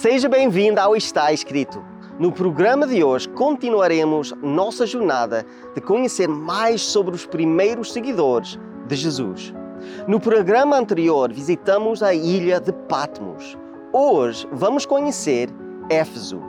Seja 0.00 0.28
bem-vindo 0.28 0.80
ao 0.80 0.94
Está 0.94 1.32
Escrito. 1.32 1.84
No 2.20 2.30
programa 2.30 2.86
de 2.86 3.02
hoje 3.02 3.28
continuaremos 3.30 4.32
nossa 4.40 4.86
jornada 4.86 5.44
de 5.74 5.80
conhecer 5.80 6.28
mais 6.28 6.82
sobre 6.82 7.16
os 7.16 7.26
primeiros 7.26 7.92
seguidores 7.92 8.56
de 8.86 8.94
Jesus. 8.94 9.52
No 10.06 10.20
programa 10.20 10.76
anterior 10.76 11.32
visitamos 11.32 12.00
a 12.00 12.14
ilha 12.14 12.60
de 12.60 12.72
Patmos. 12.72 13.58
Hoje 13.92 14.46
vamos 14.52 14.86
conhecer 14.86 15.50
Éfeso. 15.90 16.40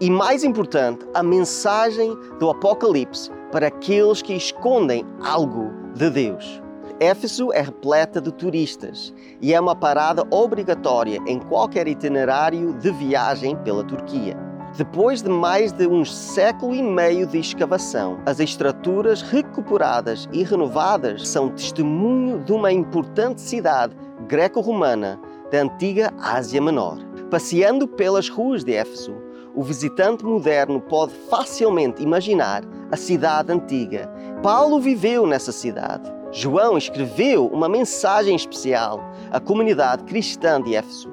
E 0.00 0.08
mais 0.08 0.42
importante, 0.42 1.06
a 1.12 1.22
mensagem 1.22 2.16
do 2.38 2.48
Apocalipse 2.48 3.30
para 3.52 3.66
aqueles 3.66 4.22
que 4.22 4.32
escondem 4.32 5.04
algo 5.20 5.70
de 5.94 6.08
Deus. 6.08 6.62
Éfeso 6.98 7.52
é 7.52 7.60
repleta 7.60 8.22
de 8.22 8.32
turistas 8.32 9.12
e 9.42 9.52
é 9.52 9.60
uma 9.60 9.76
parada 9.76 10.26
obrigatória 10.30 11.20
em 11.26 11.38
qualquer 11.38 11.86
itinerário 11.86 12.72
de 12.72 12.90
viagem 12.90 13.54
pela 13.56 13.84
Turquia. 13.84 14.34
Depois 14.74 15.20
de 15.20 15.28
mais 15.28 15.72
de 15.72 15.86
um 15.86 16.06
século 16.06 16.74
e 16.74 16.82
meio 16.82 17.26
de 17.26 17.38
escavação, 17.38 18.18
as 18.24 18.40
estruturas 18.40 19.20
recuperadas 19.20 20.26
e 20.32 20.42
renovadas 20.42 21.28
são 21.28 21.50
testemunho 21.50 22.38
de 22.42 22.52
uma 22.52 22.72
importante 22.72 23.42
cidade 23.42 23.94
greco-romana 24.26 25.20
da 25.50 25.62
antiga 25.62 26.14
Ásia 26.18 26.62
Menor. 26.62 26.98
Passeando 27.30 27.86
pelas 27.86 28.30
ruas 28.30 28.64
de 28.64 28.72
Éfeso, 28.72 29.14
o 29.54 29.62
visitante 29.62 30.24
moderno 30.24 30.80
pode 30.80 31.12
facilmente 31.28 32.02
imaginar 32.02 32.62
a 32.90 32.96
cidade 32.96 33.52
antiga. 33.52 34.10
Paulo 34.42 34.80
viveu 34.80 35.26
nessa 35.26 35.52
cidade 35.52 36.15
João 36.36 36.76
escreveu 36.76 37.46
uma 37.46 37.66
mensagem 37.66 38.36
especial 38.36 39.00
à 39.30 39.40
comunidade 39.40 40.04
cristã 40.04 40.60
de 40.60 40.74
Éfeso. 40.74 41.08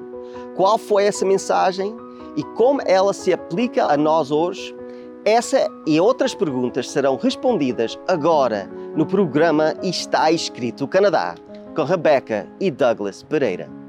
Qual 0.54 0.76
foi 0.76 1.04
essa 1.04 1.24
mensagem 1.24 1.96
e 2.36 2.42
como 2.42 2.82
ela 2.84 3.14
se 3.14 3.32
aplica 3.32 3.86
a 3.86 3.96
nós 3.96 4.30
hoje? 4.30 4.76
Essa 5.24 5.66
e 5.86 5.98
outras 5.98 6.34
perguntas 6.34 6.90
serão 6.90 7.16
respondidas 7.16 7.98
agora 8.06 8.68
no 8.94 9.06
programa 9.06 9.72
Está 9.82 10.30
Escrito 10.30 10.86
Canadá, 10.86 11.36
com 11.74 11.84
Rebecca 11.84 12.46
e 12.60 12.70
Douglas 12.70 13.22
Pereira. 13.22 13.83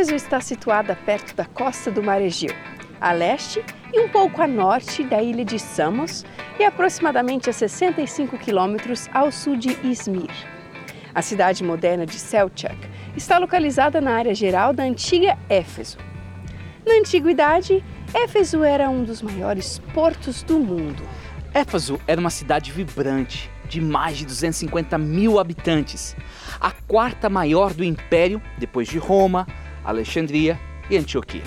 Éfeso 0.00 0.14
está 0.14 0.40
situada 0.40 0.96
perto 0.96 1.36
da 1.36 1.44
costa 1.44 1.90
do 1.90 2.02
Mar 2.02 2.22
Egeu, 2.22 2.54
a 2.98 3.12
leste 3.12 3.62
e 3.92 4.00
um 4.00 4.08
pouco 4.08 4.40
a 4.40 4.46
norte 4.46 5.04
da 5.04 5.22
ilha 5.22 5.44
de 5.44 5.58
Samos 5.58 6.24
e 6.58 6.64
aproximadamente 6.64 7.50
a 7.50 7.52
65 7.52 8.38
quilômetros 8.38 9.10
ao 9.12 9.30
sul 9.30 9.58
de 9.58 9.76
Izmir. 9.86 10.30
A 11.14 11.20
cidade 11.20 11.62
moderna 11.62 12.06
de 12.06 12.18
Selçuk 12.18 12.74
está 13.14 13.36
localizada 13.36 14.00
na 14.00 14.12
área 14.12 14.34
geral 14.34 14.72
da 14.72 14.84
antiga 14.84 15.36
Éfeso. 15.50 15.98
Na 16.86 16.94
antiguidade, 16.94 17.84
Éfeso 18.14 18.64
era 18.64 18.88
um 18.88 19.04
dos 19.04 19.20
maiores 19.20 19.80
portos 19.92 20.42
do 20.42 20.58
mundo. 20.58 21.02
Éfeso 21.52 22.00
era 22.06 22.18
uma 22.18 22.30
cidade 22.30 22.72
vibrante, 22.72 23.50
de 23.68 23.82
mais 23.82 24.16
de 24.16 24.24
250 24.24 24.96
mil 24.96 25.38
habitantes, 25.38 26.16
a 26.58 26.70
quarta 26.70 27.28
maior 27.28 27.74
do 27.74 27.84
império, 27.84 28.40
depois 28.56 28.88
de 28.88 28.96
Roma, 28.96 29.46
Alexandria 29.84 30.58
e 30.88 30.96
Antioquia. 30.96 31.42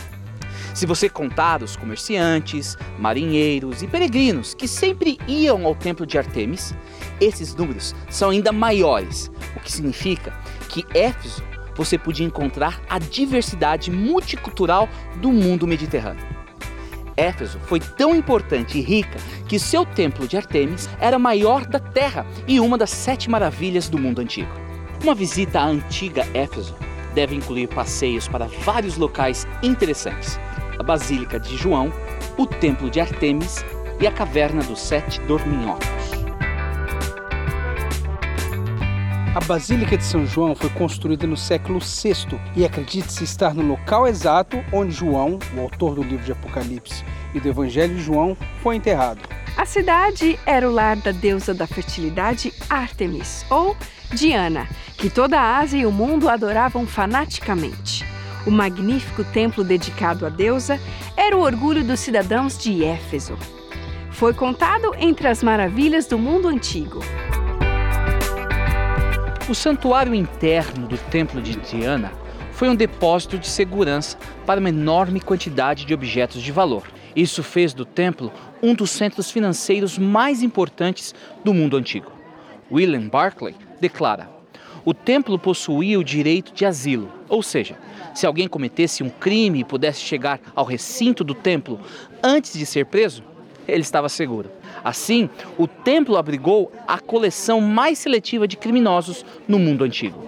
Se 0.73 0.87
você 0.87 1.07
contar 1.07 1.61
os 1.61 1.75
comerciantes, 1.75 2.75
marinheiros 2.97 3.83
e 3.83 3.87
peregrinos 3.87 4.55
que 4.55 4.67
sempre 4.67 5.19
iam 5.27 5.65
ao 5.65 5.75
templo 5.75 6.05
de 6.05 6.17
Artemis, 6.17 6.73
esses 7.21 7.53
números 7.53 7.93
são 8.09 8.31
ainda 8.31 8.51
maiores, 8.51 9.31
o 9.55 9.59
que 9.59 9.71
significa 9.71 10.33
que 10.69 10.83
Éfeso 10.95 11.43
você 11.75 11.97
podia 11.97 12.25
encontrar 12.25 12.81
a 12.89 12.97
diversidade 12.97 13.91
multicultural 13.91 14.89
do 15.17 15.31
mundo 15.31 15.67
mediterrâneo. 15.67 16.25
Éfeso 17.15 17.59
foi 17.59 17.79
tão 17.79 18.15
importante 18.15 18.79
e 18.79 18.81
rica 18.81 19.19
que 19.47 19.59
seu 19.59 19.85
templo 19.85 20.27
de 20.27 20.37
Artemis 20.37 20.89
era 20.99 21.19
maior 21.19 21.65
da 21.65 21.79
terra 21.79 22.25
e 22.47 22.59
uma 22.59 22.77
das 22.77 22.89
sete 22.89 23.29
maravilhas 23.29 23.87
do 23.87 23.99
mundo 23.99 24.21
antigo. 24.21 24.51
Uma 25.03 25.13
visita 25.13 25.59
à 25.59 25.65
antiga 25.65 26.27
Éfeso 26.33 26.75
deve 27.13 27.35
incluir 27.35 27.67
passeios 27.67 28.27
para 28.27 28.47
vários 28.63 28.97
locais 28.97 29.47
interessantes: 29.61 30.39
a 30.77 30.83
Basílica 30.83 31.39
de 31.39 31.55
João, 31.55 31.91
o 32.37 32.45
Templo 32.45 32.89
de 32.89 32.99
Artemis 32.99 33.63
e 33.99 34.07
a 34.07 34.11
Caverna 34.11 34.63
dos 34.63 34.79
Sete 34.79 35.21
Dorminhocos. 35.21 35.87
A 39.35 39.39
Basílica 39.39 39.97
de 39.97 40.03
São 40.03 40.27
João 40.27 40.53
foi 40.53 40.69
construída 40.69 41.25
no 41.25 41.35
século 41.35 41.79
VI 41.79 42.39
e 42.55 42.63
acredita-se 42.63 43.23
estar 43.23 43.55
no 43.55 43.65
local 43.65 44.07
exato 44.07 44.63
onde 44.71 44.91
João, 44.91 45.39
o 45.57 45.61
autor 45.61 45.95
do 45.95 46.03
livro 46.03 46.23
de 46.23 46.31
Apocalipse 46.31 47.03
e 47.33 47.39
do 47.39 47.49
Evangelho 47.49 47.95
de 47.95 48.03
João, 48.03 48.37
foi 48.61 48.75
enterrado. 48.75 49.21
A 49.55 49.65
cidade 49.65 50.39
era 50.45 50.67
o 50.67 50.73
lar 50.73 50.97
da 50.97 51.11
deusa 51.11 51.53
da 51.53 51.67
fertilidade 51.67 52.51
Artemis, 52.69 53.45
ou 53.49 53.77
Diana, 54.11 54.67
que 54.97 55.09
toda 55.09 55.39
a 55.39 55.59
Ásia 55.59 55.77
e 55.77 55.85
o 55.85 55.91
mundo 55.91 56.27
adoravam 56.27 56.87
fanaticamente. 56.87 58.03
O 58.47 58.51
magnífico 58.51 59.23
templo 59.23 59.63
dedicado 59.63 60.25
à 60.25 60.29
deusa 60.29 60.79
era 61.15 61.37
o 61.37 61.41
orgulho 61.41 61.83
dos 61.83 61.99
cidadãos 61.99 62.57
de 62.57 62.83
Éfeso. 62.83 63.37
Foi 64.11 64.33
contado 64.33 64.93
entre 64.97 65.27
as 65.27 65.43
maravilhas 65.43 66.07
do 66.07 66.17
mundo 66.17 66.47
antigo. 66.47 66.99
O 69.47 69.53
santuário 69.53 70.15
interno 70.15 70.87
do 70.87 70.97
templo 70.97 71.41
de 71.41 71.55
Diana 71.57 72.11
foi 72.53 72.69
um 72.69 72.75
depósito 72.75 73.37
de 73.37 73.47
segurança 73.47 74.17
para 74.45 74.59
uma 74.59 74.69
enorme 74.69 75.19
quantidade 75.21 75.85
de 75.85 75.93
objetos 75.93 76.41
de 76.41 76.51
valor. 76.51 76.83
Isso 77.15 77.43
fez 77.43 77.73
do 77.73 77.85
templo 77.85 78.31
um 78.63 78.73
dos 78.73 78.91
centros 78.91 79.29
financeiros 79.29 79.97
mais 79.97 80.41
importantes 80.41 81.13
do 81.43 81.53
mundo 81.53 81.75
antigo. 81.75 82.09
William 82.71 83.09
Barclay 83.09 83.53
declara: 83.81 84.29
o 84.85 84.93
templo 84.93 85.37
possuía 85.37 85.99
o 85.99 86.03
direito 86.03 86.53
de 86.53 86.65
asilo, 86.65 87.11
ou 87.27 87.43
seja, 87.43 87.77
se 88.13 88.25
alguém 88.25 88.47
cometesse 88.47 89.03
um 89.03 89.09
crime 89.09 89.59
e 89.59 89.63
pudesse 89.63 90.01
chegar 90.01 90.39
ao 90.55 90.65
recinto 90.65 91.23
do 91.23 91.33
templo 91.33 91.79
antes 92.23 92.53
de 92.53 92.65
ser 92.65 92.85
preso, 92.85 93.23
ele 93.67 93.81
estava 93.81 94.09
seguro. 94.09 94.49
Assim, 94.83 95.29
o 95.57 95.67
templo 95.67 96.17
abrigou 96.17 96.71
a 96.87 96.99
coleção 96.99 97.61
mais 97.61 97.99
seletiva 97.99 98.47
de 98.47 98.57
criminosos 98.57 99.25
no 99.47 99.57
mundo 99.57 99.83
antigo. 99.83 100.21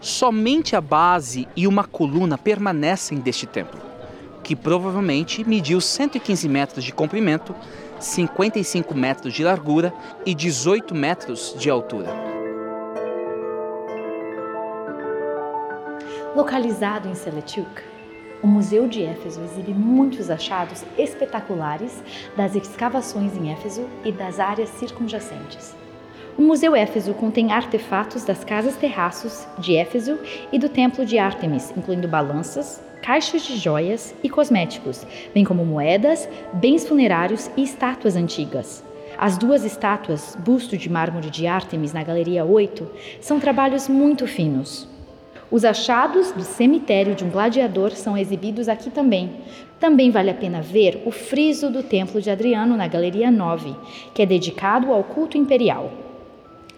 Somente 0.00 0.74
a 0.74 0.80
base 0.80 1.46
e 1.54 1.66
uma 1.66 1.84
coluna 1.84 2.38
permanecem 2.38 3.18
deste 3.18 3.46
templo, 3.46 3.78
que 4.50 4.56
provavelmente 4.56 5.48
mediu 5.48 5.80
115 5.80 6.48
metros 6.48 6.82
de 6.82 6.92
comprimento, 6.92 7.54
55 8.00 8.92
metros 8.96 9.32
de 9.32 9.44
largura 9.44 9.94
e 10.26 10.34
18 10.34 10.92
metros 10.92 11.54
de 11.56 11.70
altura. 11.70 12.08
Localizado 16.34 17.08
em 17.08 17.14
Seleucuk, 17.14 17.80
o 18.42 18.48
Museu 18.48 18.88
de 18.88 19.04
Éfeso 19.04 19.40
exibe 19.40 19.72
muitos 19.72 20.28
achados 20.28 20.84
espetaculares 20.98 22.02
das 22.36 22.56
escavações 22.56 23.36
em 23.36 23.52
Éfeso 23.52 23.86
e 24.04 24.10
das 24.10 24.40
áreas 24.40 24.70
circunjacentes. 24.70 25.76
O 26.36 26.42
Museu 26.42 26.74
Éfeso 26.74 27.14
contém 27.14 27.52
artefatos 27.52 28.24
das 28.24 28.42
casas 28.42 28.74
terraços 28.74 29.46
de 29.60 29.76
Éfeso 29.76 30.18
e 30.50 30.58
do 30.58 30.68
Templo 30.68 31.06
de 31.06 31.18
Ártemis, 31.18 31.72
incluindo 31.76 32.08
balanças, 32.08 32.82
caixas 33.02 33.42
de 33.42 33.56
joias 33.56 34.14
e 34.22 34.28
cosméticos, 34.28 35.06
bem 35.34 35.44
como 35.44 35.64
moedas, 35.64 36.28
bens 36.52 36.86
funerários 36.86 37.50
e 37.56 37.62
estátuas 37.62 38.16
antigas. 38.16 38.84
As 39.18 39.36
duas 39.36 39.64
estátuas, 39.64 40.36
busto 40.38 40.76
de 40.76 40.88
mármore 40.88 41.28
de 41.28 41.46
Ártemis 41.46 41.92
na 41.92 42.02
Galeria 42.02 42.44
8, 42.44 42.88
são 43.20 43.38
trabalhos 43.38 43.88
muito 43.88 44.26
finos. 44.26 44.88
Os 45.50 45.64
achados 45.64 46.30
do 46.30 46.42
cemitério 46.42 47.14
de 47.14 47.24
um 47.24 47.30
gladiador 47.30 47.90
são 47.90 48.16
exibidos 48.16 48.68
aqui 48.68 48.88
também. 48.88 49.30
Também 49.80 50.10
vale 50.10 50.30
a 50.30 50.34
pena 50.34 50.62
ver 50.62 51.02
o 51.04 51.10
friso 51.10 51.70
do 51.70 51.82
Templo 51.82 52.20
de 52.20 52.30
Adriano 52.30 52.76
na 52.76 52.86
Galeria 52.86 53.30
9, 53.30 53.74
que 54.14 54.22
é 54.22 54.26
dedicado 54.26 54.92
ao 54.92 55.02
culto 55.02 55.36
imperial. 55.36 55.90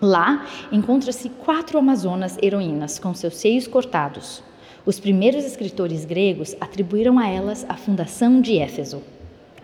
Lá 0.01 0.47
encontra-se 0.73 1.29
quatro 1.29 1.79
Amazonas 1.79 2.37
heroínas 2.43 2.99
com 2.99 3.15
seus 3.15 3.37
seios 3.37 3.69
cortados. 3.69 4.43
Os 4.85 4.99
primeiros 4.99 5.45
escritores 5.45 6.05
gregos 6.05 6.57
atribuíram 6.61 7.17
a 7.17 7.29
elas 7.29 7.65
a 7.69 7.77
fundação 7.77 8.41
de 8.41 8.59
Éfeso. 8.59 9.01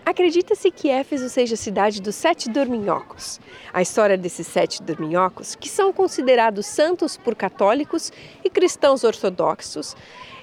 Acredita-se 0.06 0.70
que 0.70 0.88
Éfeso 0.88 1.29
seja 1.29 1.55
a 1.55 1.56
cidade 1.56 2.00
dos 2.00 2.15
sete 2.15 2.49
dorminhocos. 2.49 3.41
A 3.73 3.82
história 3.82 4.17
desses 4.17 4.47
sete 4.47 4.81
dorminhocos, 4.81 5.56
que 5.56 5.69
são 5.69 5.93
considerados 5.93 6.67
santos 6.67 7.17
por 7.17 7.35
católicos 7.35 8.12
e 8.44 8.49
cristãos 8.49 9.03
ortodoxos, 9.03 9.97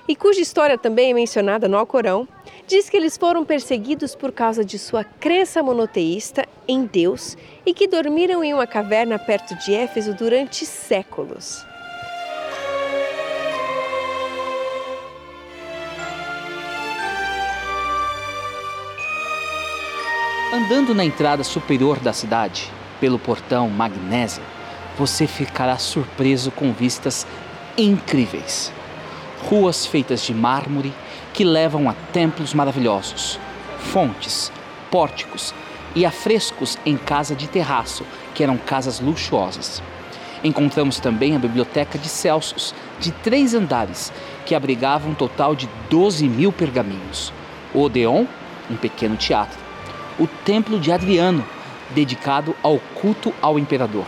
e 0.09 0.15
cuja 0.15 0.41
história 0.41 0.77
também 0.77 1.11
é 1.11 1.13
mencionada 1.13 1.69
no 1.69 1.77
Alcorão, 1.77 2.27
diz 2.67 2.89
que 2.89 2.97
eles 2.97 3.17
foram 3.17 3.45
perseguidos 3.45 4.13
por 4.13 4.33
causa 4.33 4.63
de 4.63 4.77
sua 4.77 5.05
crença 5.05 5.63
monoteísta 5.63 6.45
em 6.67 6.85
Deus 6.85 7.37
e 7.65 7.73
que 7.73 7.87
dormiram 7.87 8.43
em 8.43 8.53
uma 8.53 8.67
caverna 8.67 9.17
perto 9.17 9.55
de 9.55 9.73
Éfeso 9.73 10.13
durante 10.13 10.65
séculos. 10.65 11.65
Andando 20.65 20.95
na 20.95 21.05
entrada 21.05 21.43
superior 21.43 21.99
da 21.99 22.11
cidade, 22.11 22.71
pelo 22.99 23.19
portão 23.19 23.69
Magnésia, 23.69 24.41
você 24.97 25.27
ficará 25.27 25.77
surpreso 25.77 26.49
com 26.49 26.73
vistas 26.73 27.27
incríveis. 27.77 28.73
Ruas 29.43 29.85
feitas 29.85 30.23
de 30.23 30.33
mármore 30.33 30.91
que 31.35 31.43
levam 31.43 31.87
a 31.87 31.93
templos 32.11 32.55
maravilhosos, 32.55 33.39
fontes, 33.77 34.51
pórticos 34.89 35.53
e 35.93 36.03
afrescos 36.03 36.79
em 36.83 36.97
casa 36.97 37.35
de 37.35 37.47
terraço, 37.47 38.03
que 38.33 38.41
eram 38.41 38.57
casas 38.57 38.99
luxuosas. 38.99 39.83
Encontramos 40.43 40.99
também 40.99 41.35
a 41.35 41.39
biblioteca 41.39 41.99
de 41.99 42.09
Celsus, 42.09 42.73
de 42.99 43.11
três 43.11 43.53
andares, 43.53 44.11
que 44.47 44.55
abrigava 44.55 45.07
um 45.07 45.13
total 45.13 45.55
de 45.55 45.69
12 45.91 46.27
mil 46.27 46.51
pergaminhos. 46.51 47.31
O 47.71 47.81
Odeon, 47.81 48.25
um 48.67 48.75
pequeno 48.75 49.15
teatro 49.15 49.64
o 50.19 50.27
Templo 50.27 50.79
de 50.79 50.91
Adriano, 50.91 51.45
dedicado 51.91 52.55
ao 52.63 52.79
culto 52.99 53.33
ao 53.41 53.59
imperador, 53.59 54.05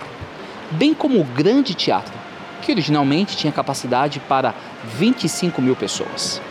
bem 0.72 0.94
como 0.94 1.20
o 1.20 1.24
Grande 1.24 1.74
Teatro, 1.74 2.14
que 2.62 2.72
originalmente 2.72 3.38
tinha 3.38 3.54
capacidade 3.54 4.20
para 4.20 4.54
25 4.84 5.62
mil 5.62 5.76
pessoas. 5.76 6.42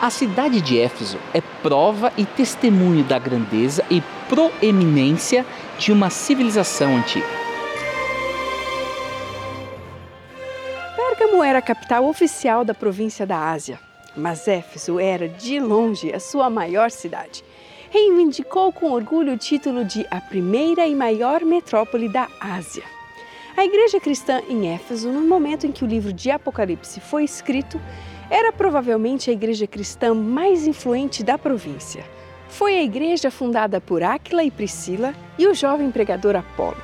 A 0.00 0.10
cidade 0.10 0.60
de 0.60 0.80
Éfeso 0.80 1.18
é 1.32 1.40
prova 1.62 2.12
e 2.16 2.24
testemunho 2.24 3.04
da 3.04 3.18
grandeza 3.18 3.84
e 3.88 4.02
proeminência 4.28 5.46
de 5.78 5.92
uma 5.92 6.10
civilização 6.10 6.96
antiga. 6.96 7.26
Pérgamo 10.96 11.42
era 11.42 11.60
a 11.60 11.62
capital 11.62 12.06
oficial 12.06 12.64
da 12.64 12.74
província 12.74 13.24
da 13.24 13.50
Ásia, 13.50 13.78
mas 14.16 14.48
Éfeso 14.48 14.98
era, 14.98 15.28
de 15.28 15.60
longe, 15.60 16.12
a 16.12 16.18
sua 16.18 16.50
maior 16.50 16.90
cidade 16.90 17.44
reivindicou 17.92 18.72
com 18.72 18.90
orgulho 18.90 19.34
o 19.34 19.36
título 19.36 19.84
de 19.84 20.06
a 20.10 20.18
primeira 20.18 20.86
e 20.86 20.94
maior 20.94 21.42
metrópole 21.42 22.08
da 22.08 22.26
Ásia. 22.40 22.84
A 23.54 23.66
igreja 23.66 24.00
cristã 24.00 24.40
em 24.48 24.72
Éfeso, 24.72 25.12
no 25.12 25.20
momento 25.20 25.66
em 25.66 25.72
que 25.72 25.84
o 25.84 25.86
livro 25.86 26.10
de 26.10 26.30
Apocalipse 26.30 27.00
foi 27.00 27.22
escrito, 27.22 27.78
era 28.30 28.50
provavelmente 28.50 29.28
a 29.28 29.32
igreja 29.34 29.66
cristã 29.66 30.14
mais 30.14 30.66
influente 30.66 31.22
da 31.22 31.36
província. 31.36 32.02
Foi 32.48 32.78
a 32.78 32.82
igreja 32.82 33.30
fundada 33.30 33.78
por 33.78 34.02
Áquila 34.02 34.42
e 34.42 34.50
Priscila 34.50 35.14
e 35.38 35.46
o 35.46 35.54
jovem 35.54 35.90
pregador 35.90 36.34
Apolo. 36.34 36.80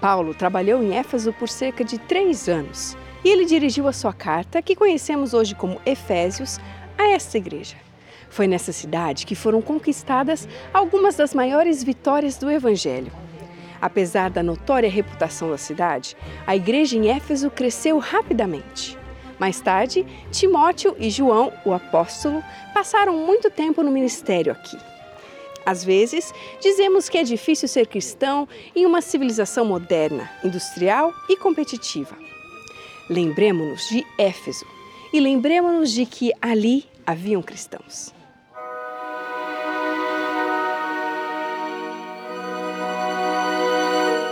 Paulo 0.00 0.32
trabalhou 0.34 0.80
em 0.80 0.96
Éfeso 0.96 1.32
por 1.32 1.48
cerca 1.48 1.82
de 1.82 1.98
três 1.98 2.48
anos 2.48 2.96
e 3.24 3.28
ele 3.28 3.44
dirigiu 3.44 3.88
a 3.88 3.92
sua 3.92 4.12
carta, 4.12 4.62
que 4.62 4.76
conhecemos 4.76 5.34
hoje 5.34 5.56
como 5.56 5.80
Efésios, 5.84 6.60
a 6.96 7.08
esta 7.08 7.36
igreja. 7.36 7.87
Foi 8.30 8.46
nessa 8.46 8.72
cidade 8.72 9.26
que 9.26 9.34
foram 9.34 9.60
conquistadas 9.62 10.48
algumas 10.72 11.16
das 11.16 11.34
maiores 11.34 11.82
vitórias 11.82 12.36
do 12.36 12.50
Evangelho. 12.50 13.12
Apesar 13.80 14.30
da 14.30 14.42
notória 14.42 14.90
reputação 14.90 15.50
da 15.50 15.58
cidade, 15.58 16.16
a 16.46 16.56
igreja 16.56 16.96
em 16.96 17.08
Éfeso 17.08 17.50
cresceu 17.50 17.98
rapidamente. 17.98 18.98
Mais 19.38 19.60
tarde, 19.60 20.04
Timóteo 20.32 20.96
e 20.98 21.10
João, 21.10 21.52
o 21.64 21.72
apóstolo, 21.72 22.42
passaram 22.74 23.16
muito 23.16 23.50
tempo 23.50 23.82
no 23.82 23.90
ministério 23.90 24.50
aqui. 24.50 24.76
Às 25.64 25.84
vezes, 25.84 26.32
dizemos 26.60 27.08
que 27.08 27.18
é 27.18 27.22
difícil 27.22 27.68
ser 27.68 27.86
cristão 27.86 28.48
em 28.74 28.84
uma 28.84 29.00
civilização 29.00 29.64
moderna, 29.64 30.28
industrial 30.42 31.12
e 31.28 31.36
competitiva. 31.36 32.16
Lembremos-nos 33.08 33.88
de 33.88 34.04
Éfeso 34.18 34.66
e 35.12 35.20
lembremos-nos 35.20 35.92
de 35.92 36.04
que 36.04 36.32
ali 36.42 36.84
haviam 37.06 37.42
cristãos. 37.42 38.17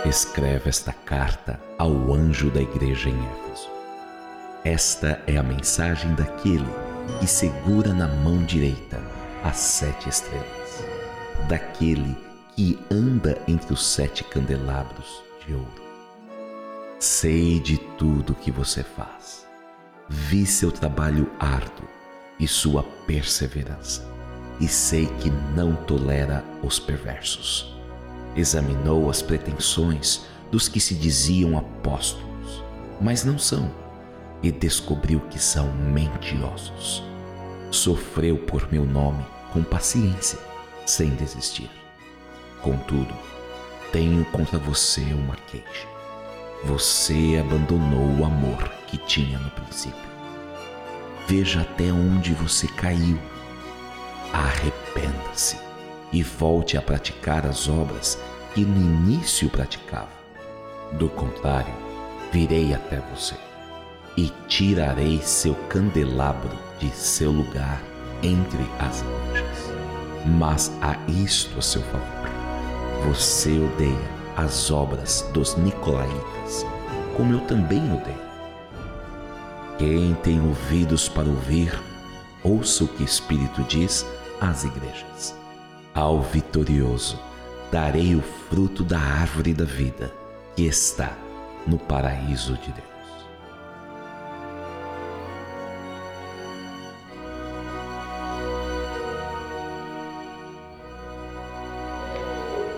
Escreve 0.05 0.69
esta 0.69 0.93
carta 0.93 1.59
ao 1.77 2.13
anjo 2.13 2.49
da 2.49 2.61
igreja 2.61 3.09
em 3.09 3.15
Éfeso. 3.15 3.69
Esta 4.63 5.21
é 5.25 5.37
a 5.37 5.43
mensagem 5.43 6.13
daquele 6.13 6.67
que 7.19 7.27
segura 7.27 7.93
na 7.93 8.07
mão 8.07 8.43
direita 8.43 9.01
as 9.43 9.57
sete 9.57 10.09
estrelas, 10.09 10.83
daquele 11.47 12.15
que 12.55 12.77
anda 12.91 13.37
entre 13.47 13.73
os 13.73 13.85
sete 13.85 14.23
candelabros 14.23 15.23
de 15.45 15.53
ouro. 15.53 15.87
Sei 16.99 17.59
de 17.59 17.77
tudo 17.97 18.35
que 18.35 18.51
você 18.51 18.83
faz. 18.83 19.45
Vi 20.09 20.45
seu 20.45 20.71
trabalho 20.71 21.29
árduo 21.39 21.87
e 22.39 22.47
sua 22.47 22.83
perseverança, 23.05 24.03
e 24.59 24.67
sei 24.67 25.05
que 25.19 25.29
não 25.55 25.75
tolera 25.75 26.43
os 26.63 26.79
perversos 26.79 27.76
examinou 28.37 29.09
as 29.09 29.21
pretensões 29.21 30.25
dos 30.51 30.69
que 30.69 30.79
se 30.79 30.93
diziam 30.93 31.57
apóstolos, 31.57 32.63
mas 33.01 33.23
não 33.25 33.37
são, 33.37 33.69
e 34.41 34.51
descobriu 34.51 35.19
que 35.29 35.39
são 35.39 35.71
mentirosos. 35.73 37.03
Sofreu 37.71 38.37
por 38.37 38.71
meu 38.71 38.85
nome 38.85 39.25
com 39.51 39.63
paciência, 39.63 40.39
sem 40.85 41.09
desistir. 41.15 41.69
Contudo, 42.61 43.13
tenho 43.91 44.23
contra 44.25 44.57
você 44.57 45.01
uma 45.01 45.35
queixa. 45.35 45.87
Você 46.63 47.37
abandonou 47.39 48.19
o 48.19 48.25
amor 48.25 48.69
que 48.87 48.97
tinha 48.97 49.37
no 49.39 49.49
princípio. 49.51 50.07
Veja 51.27 51.61
até 51.61 51.91
onde 51.91 52.33
você 52.33 52.67
caiu. 52.67 53.19
Arrependa-se 54.31 55.66
e 56.11 56.23
volte 56.23 56.77
a 56.77 56.81
praticar 56.81 57.45
as 57.45 57.67
obras 57.67 58.17
que 58.53 58.61
no 58.61 58.77
início 58.77 59.49
praticava. 59.49 60.09
Do 60.93 61.09
contrário, 61.09 61.73
virei 62.31 62.73
até 62.73 63.01
você 63.13 63.35
e 64.15 64.31
tirarei 64.47 65.21
seu 65.21 65.53
candelabro 65.69 66.57
de 66.79 66.89
seu 66.89 67.31
lugar 67.31 67.81
entre 68.23 68.65
as 68.79 69.01
igrejas. 69.01 69.71
Mas 70.25 70.71
há 70.81 70.97
isto 71.07 71.57
a 71.59 71.61
seu 71.61 71.81
favor: 71.83 72.29
você 73.05 73.51
odeia 73.59 74.17
as 74.35 74.71
obras 74.71 75.25
dos 75.33 75.55
Nicolaítas, 75.57 76.65
como 77.15 77.33
eu 77.33 77.41
também 77.41 77.83
odeio. 77.93 78.27
Quem 79.77 80.15
tem 80.15 80.41
ouvidos 80.41 81.07
para 81.07 81.29
ouvir, 81.29 81.71
ouça 82.43 82.83
o 82.83 82.87
que 82.87 83.03
o 83.03 83.05
Espírito 83.05 83.61
diz 83.63 84.05
às 84.41 84.63
igrejas. 84.63 85.35
Ao 85.97 86.21
vitorioso, 86.21 87.19
darei 87.71 88.15
o 88.15 88.21
fruto 88.21 88.83
da 88.83 88.99
árvore 88.99 89.51
da 89.51 89.65
vida 89.65 90.13
que 90.55 90.61
está 90.67 91.17
no 91.65 91.79
paraíso 91.79 92.53
de 92.53 92.71
Deus. 92.71 92.96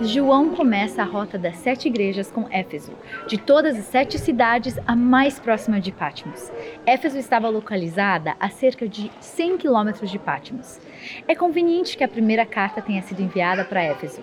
João 0.01 0.55
começa 0.55 1.01
a 1.01 1.05
rota 1.05 1.37
das 1.37 1.57
sete 1.57 1.89
igrejas 1.89 2.31
com 2.31 2.47
Éfeso. 2.49 2.93
De 3.27 3.37
todas 3.37 3.77
as 3.77 3.83
sete 3.83 4.17
cidades, 4.17 4.79
a 4.87 4.95
mais 4.95 5.37
próxima 5.39 5.81
de 5.81 5.91
Patmos. 5.91 6.49
Éfeso 6.85 7.17
estava 7.17 7.49
localizada 7.49 8.33
a 8.39 8.49
cerca 8.49 8.87
de 8.87 9.11
100 9.19 9.57
quilômetros 9.57 10.09
de 10.09 10.17
Patmos. 10.17 10.79
É 11.27 11.35
conveniente 11.35 11.97
que 11.97 12.03
a 12.03 12.07
primeira 12.07 12.45
carta 12.45 12.81
tenha 12.81 13.01
sido 13.01 13.21
enviada 13.21 13.65
para 13.65 13.83
Éfeso. 13.83 14.21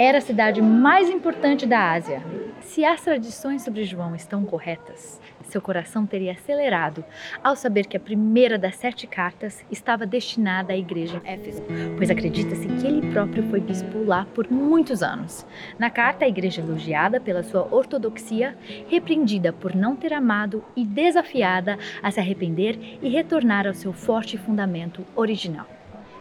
Era 0.00 0.18
a 0.18 0.20
cidade 0.20 0.62
mais 0.62 1.10
importante 1.10 1.66
da 1.66 1.90
Ásia. 1.90 2.22
Se 2.60 2.84
as 2.84 3.00
tradições 3.02 3.62
sobre 3.62 3.82
João 3.82 4.14
estão 4.14 4.44
corretas, 4.44 5.20
seu 5.42 5.60
coração 5.60 6.06
teria 6.06 6.32
acelerado 6.32 7.04
ao 7.42 7.56
saber 7.56 7.84
que 7.84 7.96
a 7.96 8.00
primeira 8.00 8.56
das 8.56 8.76
sete 8.76 9.08
cartas 9.08 9.64
estava 9.68 10.06
destinada 10.06 10.72
à 10.72 10.76
igreja 10.76 11.20
em 11.24 11.28
Éfeso, 11.28 11.64
pois 11.96 12.10
acredita-se 12.10 12.68
que 12.68 12.86
ele 12.86 13.10
próprio 13.10 13.42
foi 13.50 13.58
bispo 13.58 14.04
lá 14.04 14.24
por 14.36 14.48
muitos 14.48 15.02
anos. 15.02 15.44
Na 15.76 15.90
carta, 15.90 16.24
a 16.24 16.28
igreja 16.28 16.60
elogiada 16.60 17.20
pela 17.20 17.42
sua 17.42 17.66
ortodoxia, 17.74 18.56
repreendida 18.86 19.52
por 19.52 19.74
não 19.74 19.96
ter 19.96 20.12
amado 20.12 20.64
e 20.76 20.84
desafiada 20.84 21.76
a 22.00 22.08
se 22.12 22.20
arrepender 22.20 22.98
e 23.02 23.08
retornar 23.08 23.66
ao 23.66 23.74
seu 23.74 23.92
forte 23.92 24.38
fundamento 24.38 25.04
original. 25.16 25.77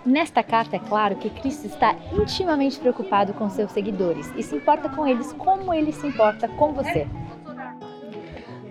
Nesta 0.07 0.41
carta 0.41 0.77
é 0.77 0.79
claro 0.79 1.17
que 1.17 1.29
Cristo 1.29 1.67
está 1.67 1.93
intimamente 2.13 2.79
preocupado 2.79 3.33
com 3.33 3.49
seus 3.49 3.73
seguidores 3.73 4.31
e 4.37 4.41
se 4.41 4.55
importa 4.55 4.87
com 4.87 5.05
eles 5.05 5.33
como 5.33 5.73
ele 5.73 5.91
se 5.91 6.07
importa 6.07 6.47
com 6.47 6.71
você. 6.71 7.05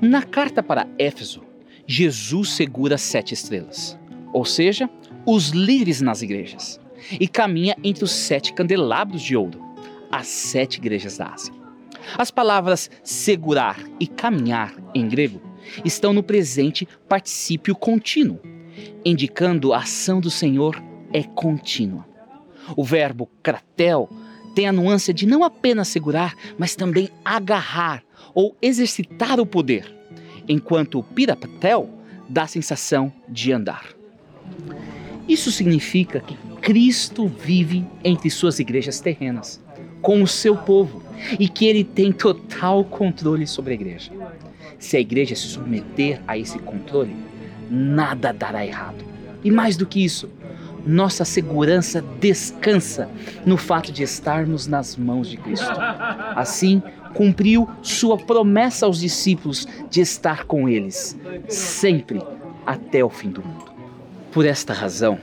Na 0.01 0.23
carta 0.23 0.63
para 0.63 0.89
Éfeso, 0.99 1.43
Jesus 1.87 2.53
segura 2.53 2.97
sete 2.97 3.35
estrelas, 3.35 3.99
ou 4.33 4.47
seja, 4.47 4.89
os 5.27 5.51
líderes 5.51 6.01
nas 6.01 6.23
igrejas, 6.23 6.81
e 7.21 7.29
caminha 7.29 7.77
entre 7.85 8.03
os 8.03 8.13
sete 8.13 8.55
candelabros 8.55 9.21
de 9.21 9.37
ouro, 9.37 9.61
as 10.11 10.29
sete 10.29 10.79
igrejas 10.79 11.19
da 11.19 11.35
Ásia. 11.35 11.53
As 12.17 12.31
palavras 12.31 12.91
segurar 13.05 13.79
e 14.01 14.07
caminhar 14.07 14.73
em 14.95 15.07
grego 15.07 15.43
estão 15.85 16.15
no 16.15 16.23
presente 16.23 16.89
particípio 17.07 17.77
contínuo, 17.77 18.41
indicando 19.05 19.75
a 19.75 19.81
ação 19.81 20.19
do 20.19 20.31
Senhor 20.31 20.83
é 21.13 21.23
contínua. 21.23 22.07
O 22.77 22.85
verbo 22.85 23.29
kratel 23.43 24.09
tem 24.55 24.67
a 24.67 24.73
nuance 24.73 25.13
de 25.13 25.27
não 25.27 25.45
apenas 25.45 25.89
segurar, 25.89 26.35
mas 26.59 26.75
também 26.75 27.11
agarrar 27.25 28.03
ou 28.35 28.57
exercitar 28.61 29.39
o 29.39 29.47
poder, 29.47 29.95
enquanto 30.49 30.99
o 30.99 31.03
pirapatel 31.03 31.91
dá 32.29 32.43
a 32.43 32.49
sensação 32.49 33.13
de 33.29 33.53
andar. 33.53 33.85
Isso 35.29 35.51
significa 35.51 36.21
que 36.21 36.37
Cristo 36.61 37.27
vive 37.27 37.85
entre 38.03 38.31
suas 38.31 38.59
igrejas 38.59 39.01
terrenas, 39.01 39.63
com 40.01 40.23
o 40.23 40.27
seu 40.27 40.57
povo, 40.57 41.03
e 41.39 41.49
que 41.49 41.67
ele 41.67 41.85
tem 41.85 42.13
total 42.13 42.85
controle 42.85 43.47
sobre 43.47 43.73
a 43.73 43.75
igreja. 43.75 44.11
Se 44.79 44.97
a 44.97 45.01
igreja 45.01 45.35
se 45.35 45.49
submeter 45.49 46.21
a 46.27 46.37
esse 46.37 46.59
controle, 46.59 47.17
nada 47.71 48.33
dará 48.33 48.65
errado. 48.65 49.05
E 49.43 49.51
mais 49.51 49.77
do 49.77 49.87
que 49.87 50.05
isso, 50.05 50.29
nossa 50.87 51.25
segurança 51.25 52.03
descansa 52.21 53.09
no 53.45 53.57
fato 53.57 53.91
de 53.91 54.03
estarmos 54.03 54.67
nas 54.67 54.97
mãos 54.97 55.29
de 55.29 55.37
Cristo. 55.37 55.73
Assim, 56.37 56.83
cumpriu 57.15 57.69
sua 57.83 58.17
promessa 58.17 58.87
aos 58.87 59.01
discípulos 59.01 59.67
de 59.91 60.01
estar 60.01 60.45
com 60.45 60.69
eles, 60.69 61.17
sempre 61.49 62.23
até 62.65 63.05
o 63.05 63.11
fim 63.11 63.31
do 63.31 63.43
mundo. 63.43 63.73
Por 64.31 64.45
esta 64.45 64.73
razão, 64.73 65.19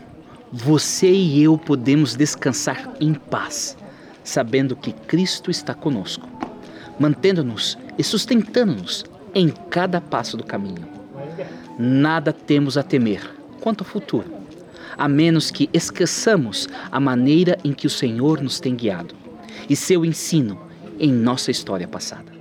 você 0.51 1.09
e 1.09 1.41
eu 1.41 1.57
podemos 1.57 2.15
descansar 2.15 2.93
em 2.99 3.13
paz, 3.13 3.77
sabendo 4.23 4.75
que 4.75 4.91
Cristo 4.91 5.49
está 5.49 5.73
conosco, 5.73 6.27
mantendo-nos 6.99 7.77
e 7.97 8.03
sustentando-nos 8.03 9.05
em 9.33 9.49
cada 9.69 10.01
passo 10.01 10.35
do 10.35 10.43
caminho. 10.43 10.87
Nada 11.77 12.33
temos 12.33 12.77
a 12.77 12.83
temer 12.83 13.21
quanto 13.61 13.83
ao 13.83 13.89
futuro, 13.89 14.42
a 14.97 15.07
menos 15.07 15.51
que 15.51 15.69
esqueçamos 15.73 16.67
a 16.91 16.99
maneira 16.99 17.57
em 17.63 17.73
que 17.73 17.87
o 17.87 17.89
Senhor 17.89 18.41
nos 18.41 18.59
tem 18.59 18.75
guiado 18.75 19.15
e 19.69 19.75
seu 19.75 20.03
ensino 20.05 20.59
em 20.99 21.11
nossa 21.11 21.51
história 21.51 21.87
passada. 21.87 22.31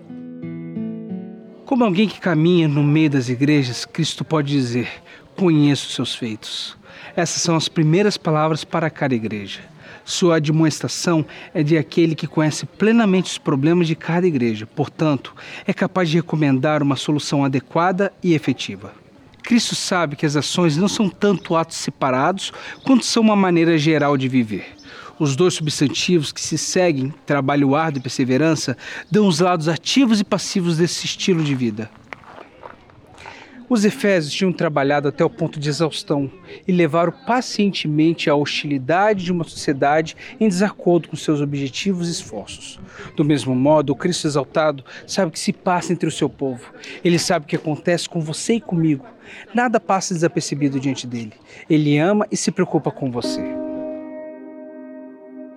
Como 1.65 1.85
alguém 1.85 2.07
que 2.07 2.21
caminha 2.21 2.69
no 2.69 2.83
meio 2.83 3.11
das 3.11 3.29
igrejas, 3.29 3.85
Cristo 3.85 4.25
pode 4.25 4.53
dizer: 4.53 4.89
Conheço 5.37 5.91
seus 5.93 6.15
feitos. 6.15 6.77
Essas 7.17 7.43
são 7.43 7.57
as 7.57 7.69
primeiras 7.69 8.17
palavras 8.17 8.65
para 8.65 8.91
cada 8.91 9.15
igreja. 9.15 9.61
Sua 10.05 10.37
admoestação 10.37 11.25
é 11.55 11.63
de 11.63 11.79
aquele 11.79 12.15
que 12.15 12.27
conhece 12.27 12.67
plenamente 12.67 13.31
os 13.31 13.39
problemas 13.39 13.87
de 13.87 13.95
cada 13.95 14.27
igreja, 14.27 14.67
portanto, 14.67 15.35
é 15.67 15.73
capaz 15.73 16.11
de 16.11 16.17
recomendar 16.17 16.83
uma 16.83 16.97
solução 16.97 17.45
adequada 17.45 18.13
e 18.23 18.35
efetiva. 18.35 19.02
Cristo 19.43 19.75
sabe 19.75 20.17
que 20.17 20.25
as 20.25 20.37
ações 20.37 20.77
não 20.77 20.89
são 20.89 21.09
tanto 21.09 21.57
atos 21.57 21.77
separados 21.77 22.53
quanto 22.83 23.05
são 23.05 23.23
uma 23.23 23.37
maneira 23.37 23.77
geral 23.77 24.17
de 24.17 24.29
viver. 24.29 24.77
Os 25.19 25.37
dois 25.37 25.55
substantivos 25.55 26.33
que 26.33 26.41
se 26.41 26.57
seguem, 26.57 27.13
trabalho 27.27 27.75
árduo 27.75 28.01
e 28.01 28.03
perseverança, 28.03 28.77
dão 29.11 29.27
os 29.27 29.41
lados 29.41 29.69
ativos 29.69 30.21
e 30.21 30.25
passivos 30.25 30.79
desse 30.79 31.07
estilo 31.07 31.45
de 31.45 31.55
vida. 31.55 31.91
Os 33.73 33.87
Efésios 33.87 34.35
tinham 34.35 34.53
trabalhado 34.53 35.09
até 35.09 35.25
o 35.25 35.31
ponto 35.31 35.59
de 35.59 35.71
exaustão 35.71 36.31
e 36.69 36.73
levaram 36.73 37.11
pacientemente 37.11 38.29
à 38.29 38.35
hostilidade 38.35 39.25
de 39.25 39.33
uma 39.33 39.45
sociedade 39.45 40.15
em 40.39 40.47
desacordo 40.47 41.09
com 41.09 41.17
seus 41.17 41.41
objetivos 41.41 42.07
e 42.07 42.11
esforços. 42.11 42.79
Do 43.17 43.25
mesmo 43.25 43.55
modo, 43.55 43.95
o 43.95 43.97
Cristo 43.97 44.27
exaltado 44.27 44.85
sabe 45.07 45.31
o 45.31 45.33
que 45.33 45.41
se 45.41 45.55
passa 45.55 45.91
entre 45.91 46.07
o 46.07 46.13
seu 46.13 46.29
povo. 46.29 46.71
Ele 47.03 47.19
sabe 47.19 47.47
o 47.47 47.49
que 47.49 47.57
acontece 47.57 48.07
com 48.07 48.21
você 48.21 48.57
e 48.57 48.61
comigo. 48.61 49.07
Nada 49.55 49.81
passa 49.81 50.13
desapercebido 50.13 50.79
diante 50.79 51.07
dele. 51.07 51.33
Ele 51.71 51.97
ama 51.97 52.27
e 52.31 52.37
se 52.37 52.53
preocupa 52.53 52.91
com 52.91 53.11
você. 53.11 53.41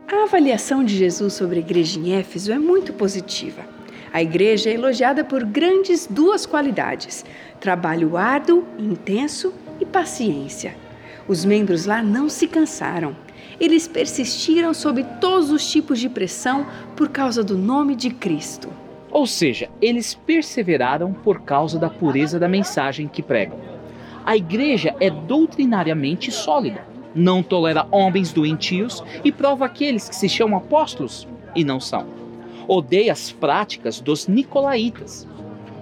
A 0.07 0.23
avaliação 0.23 0.85
de 0.85 0.95
Jesus 0.95 1.33
sobre 1.33 1.57
a 1.57 1.61
igreja 1.61 1.99
em 1.99 2.13
Éfeso 2.13 2.53
é 2.53 2.57
muito 2.57 2.93
positiva. 2.93 3.74
A 4.15 4.21
igreja 4.21 4.69
é 4.69 4.75
elogiada 4.75 5.25
por 5.25 5.43
grandes 5.43 6.07
duas 6.07 6.45
qualidades: 6.45 7.25
trabalho 7.59 8.15
árduo, 8.15 8.63
intenso 8.79 9.53
e 9.77 9.85
paciência. 9.85 10.73
Os 11.27 11.43
membros 11.43 11.85
lá 11.85 12.01
não 12.01 12.29
se 12.29 12.47
cansaram. 12.47 13.13
Eles 13.59 13.89
persistiram 13.89 14.73
sob 14.73 15.03
todos 15.19 15.51
os 15.51 15.69
tipos 15.69 15.99
de 15.99 16.07
pressão 16.07 16.65
por 16.95 17.09
causa 17.09 17.43
do 17.43 17.57
nome 17.57 17.93
de 17.93 18.09
Cristo. 18.09 18.69
Ou 19.11 19.27
seja, 19.27 19.69
eles 19.81 20.13
perseveraram 20.13 21.11
por 21.11 21.41
causa 21.41 21.77
da 21.77 21.89
pureza 21.89 22.39
da 22.39 22.47
mensagem 22.47 23.09
que 23.09 23.21
pregam. 23.21 23.59
A 24.25 24.37
igreja 24.37 24.95
é 25.01 25.09
doutrinariamente 25.09 26.31
sólida 26.31 26.85
não 27.13 27.41
tolera 27.41 27.87
homens 27.91 28.33
doentios 28.33 29.01
e 29.23 29.31
prova 29.31 29.65
aqueles 29.65 30.09
que 30.09 30.15
se 30.15 30.27
chamam 30.27 30.57
apóstolos 30.57 31.25
e 31.55 31.63
não 31.63 31.79
são. 31.79 32.24
Odeia 32.67 33.11
as 33.11 33.31
práticas 33.31 33.99
dos 33.99 34.27
nicolaítas. 34.27 35.27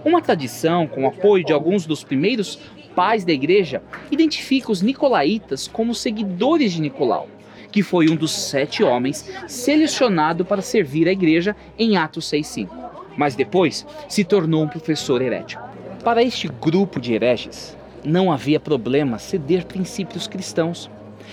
Uma 0.04 0.22
tradição, 0.22 0.86
com 0.86 1.08
apoio 1.08 1.46
de 1.46 1.54
alguns 1.54 1.86
dos 1.86 2.04
primeiros 2.04 2.60
pais 2.96 3.24
da 3.24 3.32
igreja, 3.32 3.82
identifica 4.12 4.72
os 4.72 4.82
nicolaítas 4.82 5.68
como 5.68 5.96
seguidores 5.96 6.74
de 6.74 6.82
Nicolau, 6.82 7.28
que 7.72 7.82
foi 7.82 8.10
um 8.10 8.16
dos 8.16 8.32
sete 8.32 8.84
homens 8.84 9.30
selecionado 9.48 10.46
para 10.46 10.62
servir 10.62 11.08
a 11.08 11.12
igreja 11.12 11.56
em 11.80 11.98
Atos 11.98 12.26
6,5, 12.26 12.70
mas 13.18 13.36
depois 13.36 13.86
se 14.08 14.24
tornou 14.24 14.64
um 14.64 14.68
professor 14.68 15.22
herético. 15.22 15.64
Para 16.04 16.22
este 16.22 16.48
grupo 16.48 17.00
de 17.00 17.14
hereges, 17.14 17.78
não 18.04 18.32
havia 18.32 18.60
problema 18.60 19.18
ceder 19.18 19.66
princípios 19.66 20.28
cristãos 20.28 20.92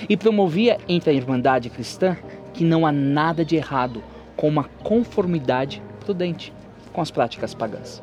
e 0.09 0.17
promovia 0.17 0.79
entre 0.89 1.11
a 1.11 1.13
Irmandade 1.13 1.69
cristã 1.69 2.17
que 2.55 2.65
não 2.65 2.87
há 2.87 2.93
nada 2.93 3.45
de 3.45 3.57
errado 3.57 4.03
com 4.41 4.49
uma 4.49 4.65
conformidade 4.83 5.83
prudente 6.03 6.51
com 6.95 7.03
as 7.03 7.11
práticas 7.11 7.53
pagãs. 7.53 8.03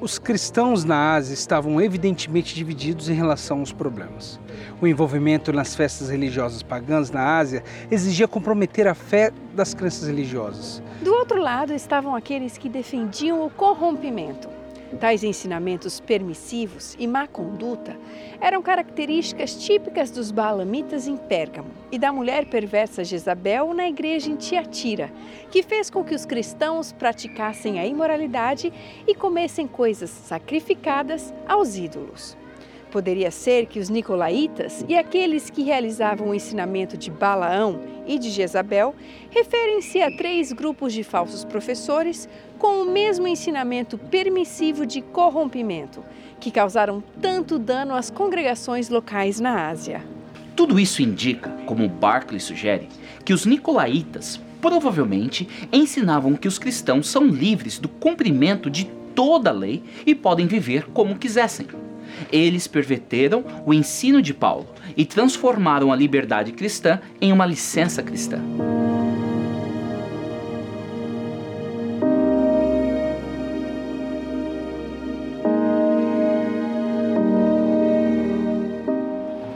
Os 0.00 0.18
cristãos 0.18 0.84
na 0.84 1.14
Ásia 1.14 1.32
estavam 1.32 1.80
evidentemente 1.80 2.56
divididos 2.56 3.08
em 3.08 3.14
relação 3.14 3.60
aos 3.60 3.72
problemas. 3.72 4.40
O 4.82 4.86
envolvimento 4.88 5.52
nas 5.52 5.76
festas 5.76 6.10
religiosas 6.10 6.64
pagãs 6.64 7.12
na 7.12 7.38
Ásia 7.38 7.62
exigia 7.88 8.26
comprometer 8.26 8.88
a 8.88 8.94
fé 8.94 9.30
das 9.54 9.72
crenças 9.72 10.08
religiosas. 10.08 10.82
Do 11.00 11.14
outro 11.14 11.40
lado 11.40 11.72
estavam 11.72 12.16
aqueles 12.16 12.58
que 12.58 12.68
defendiam 12.68 13.46
o 13.46 13.48
corrompimento, 13.48 14.48
Tais 15.00 15.24
ensinamentos 15.24 16.00
permissivos 16.00 16.94
e 16.98 17.06
má 17.06 17.26
conduta 17.26 17.96
eram 18.40 18.62
características 18.62 19.54
típicas 19.56 20.10
dos 20.10 20.30
Baalamitas 20.30 21.06
em 21.06 21.16
Pérgamo 21.16 21.70
e 21.90 21.98
da 21.98 22.12
mulher 22.12 22.46
perversa 22.46 23.04
Jezabel 23.04 23.74
na 23.74 23.88
igreja 23.88 24.30
em 24.30 24.36
Tiatira, 24.36 25.12
que 25.50 25.62
fez 25.62 25.90
com 25.90 26.04
que 26.04 26.14
os 26.14 26.24
cristãos 26.24 26.92
praticassem 26.92 27.78
a 27.78 27.86
imoralidade 27.86 28.72
e 29.06 29.14
comessem 29.14 29.66
coisas 29.66 30.10
sacrificadas 30.10 31.34
aos 31.46 31.76
ídolos. 31.76 32.36
Poderia 32.94 33.32
ser 33.32 33.66
que 33.66 33.80
os 33.80 33.88
nicolaítas 33.88 34.84
e 34.88 34.96
aqueles 34.96 35.50
que 35.50 35.64
realizavam 35.64 36.28
o 36.28 36.34
ensinamento 36.34 36.96
de 36.96 37.10
Balaão 37.10 37.80
e 38.06 38.20
de 38.20 38.30
Jezabel 38.30 38.94
referem-se 39.30 40.00
a 40.00 40.16
três 40.16 40.52
grupos 40.52 40.92
de 40.92 41.02
falsos 41.02 41.44
professores 41.44 42.28
com 42.56 42.82
o 42.82 42.84
mesmo 42.84 43.26
ensinamento 43.26 43.98
permissivo 43.98 44.86
de 44.86 45.02
corrompimento, 45.02 46.04
que 46.38 46.52
causaram 46.52 47.02
tanto 47.20 47.58
dano 47.58 47.96
às 47.96 48.10
congregações 48.10 48.88
locais 48.88 49.40
na 49.40 49.68
Ásia. 49.68 50.00
Tudo 50.54 50.78
isso 50.78 51.02
indica, 51.02 51.50
como 51.66 51.88
Barclay 51.88 52.38
sugere, 52.38 52.88
que 53.24 53.32
os 53.32 53.44
nicolaítas 53.44 54.40
provavelmente 54.62 55.48
ensinavam 55.72 56.36
que 56.36 56.46
os 56.46 56.60
cristãos 56.60 57.08
são 57.08 57.26
livres 57.26 57.76
do 57.76 57.88
cumprimento 57.88 58.70
de 58.70 58.84
toda 59.16 59.50
a 59.50 59.52
lei 59.52 59.82
e 60.06 60.14
podem 60.14 60.46
viver 60.46 60.86
como 60.92 61.18
quisessem. 61.18 61.66
Eles 62.32 62.66
perverteram 62.66 63.44
o 63.64 63.72
ensino 63.72 64.20
de 64.20 64.34
Paulo 64.34 64.66
e 64.96 65.04
transformaram 65.04 65.92
a 65.92 65.96
liberdade 65.96 66.52
cristã 66.52 67.00
em 67.20 67.32
uma 67.32 67.46
licença 67.46 68.02
cristã. 68.02 68.40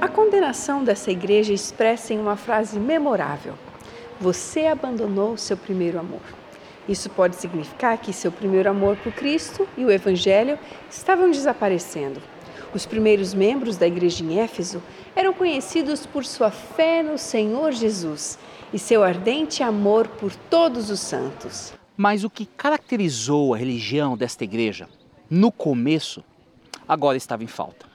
A 0.00 0.08
condenação 0.08 0.82
dessa 0.82 1.10
igreja 1.10 1.52
expressa 1.52 2.14
em 2.14 2.18
uma 2.18 2.36
frase 2.36 2.78
memorável: 2.78 3.54
Você 4.20 4.66
abandonou 4.66 5.36
seu 5.36 5.56
primeiro 5.56 5.98
amor. 5.98 6.22
Isso 6.88 7.10
pode 7.10 7.36
significar 7.36 7.98
que 7.98 8.14
seu 8.14 8.32
primeiro 8.32 8.70
amor 8.70 8.96
por 8.96 9.12
Cristo 9.12 9.68
e 9.76 9.84
o 9.84 9.90
Evangelho 9.90 10.58
estavam 10.90 11.30
desaparecendo. 11.30 12.20
Os 12.74 12.84
primeiros 12.84 13.32
membros 13.32 13.76
da 13.76 13.86
igreja 13.86 14.22
em 14.22 14.38
Éfeso 14.38 14.82
eram 15.16 15.32
conhecidos 15.32 16.04
por 16.04 16.24
sua 16.24 16.50
fé 16.50 17.02
no 17.02 17.16
Senhor 17.16 17.72
Jesus 17.72 18.38
e 18.72 18.78
seu 18.78 19.02
ardente 19.02 19.62
amor 19.62 20.06
por 20.06 20.34
todos 20.34 20.90
os 20.90 21.00
santos. 21.00 21.72
Mas 21.96 22.24
o 22.24 22.30
que 22.30 22.44
caracterizou 22.44 23.54
a 23.54 23.56
religião 23.56 24.16
desta 24.16 24.44
igreja 24.44 24.88
no 25.30 25.50
começo, 25.50 26.22
agora 26.86 27.16
estava 27.16 27.42
em 27.42 27.46
falta. 27.46 27.86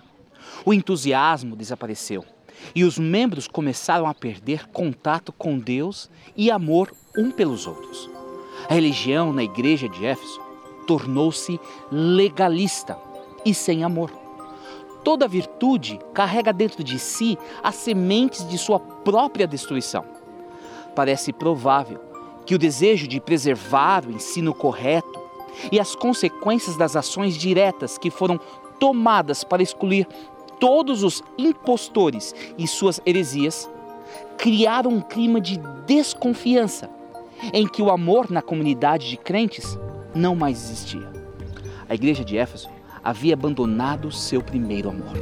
O 0.65 0.73
entusiasmo 0.73 1.55
desapareceu 1.55 2.25
e 2.75 2.83
os 2.83 2.97
membros 2.97 3.47
começaram 3.47 4.07
a 4.07 4.13
perder 4.13 4.67
contato 4.67 5.31
com 5.31 5.57
Deus 5.57 6.09
e 6.35 6.49
amor 6.49 6.93
um 7.17 7.31
pelos 7.31 7.67
outros. 7.67 8.09
A 8.69 8.73
religião 8.73 9.33
na 9.33 9.43
igreja 9.43 9.89
de 9.89 10.05
Éfeso 10.05 10.41
tornou-se 10.87 11.59
legalista 11.91 12.97
e 13.45 13.53
sem 13.53 13.83
amor. 13.83 14.22
Toda 15.03 15.27
virtude 15.27 15.99
carrega 16.13 16.53
dentro 16.53 16.83
de 16.83 16.97
si 16.97 17.37
as 17.61 17.75
sementes 17.75 18.47
de 18.47 18.57
sua 18.57 18.79
própria 18.79 19.45
destruição. 19.45 20.05
Parece 20.95 21.33
provável 21.33 21.99
que 22.45 22.55
o 22.55 22.59
desejo 22.59 23.07
de 23.07 23.19
preservar 23.19 24.05
o 24.05 24.11
ensino 24.11 24.53
correto 24.53 25.21
e 25.71 25.79
as 25.79 25.95
consequências 25.95 26.77
das 26.77 26.95
ações 26.95 27.35
diretas 27.35 27.97
que 27.97 28.09
foram 28.09 28.39
tomadas 28.79 29.43
para 29.43 29.63
excluir 29.63 30.07
todos 30.59 31.03
os 31.03 31.21
impostores 31.37 32.33
e 32.57 32.67
suas 32.67 33.01
heresias 33.05 33.69
criaram 34.37 34.91
um 34.91 35.01
clima 35.01 35.41
de 35.41 35.57
desconfiança 35.85 36.89
em 37.53 37.67
que 37.67 37.81
o 37.81 37.91
amor 37.91 38.31
na 38.31 38.41
comunidade 38.41 39.09
de 39.09 39.17
crentes 39.17 39.77
não 40.15 40.35
mais 40.35 40.63
existia. 40.63 41.11
A 41.89 41.95
igreja 41.95 42.23
de 42.23 42.37
Éfeso 42.37 42.69
havia 43.03 43.33
abandonado 43.33 44.11
seu 44.11 44.41
primeiro 44.41 44.89
amor. 44.89 45.17